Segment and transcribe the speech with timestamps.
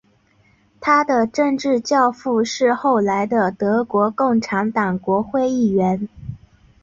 [0.79, 6.09] 他的政治教父是后来的德国共产党国会议员。